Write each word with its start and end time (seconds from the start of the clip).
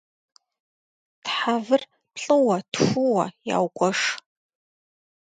Тхьэвыр 1.23 1.81
плӏыуэ-тхууэ 2.15 3.25
ягуэш. 3.57 3.99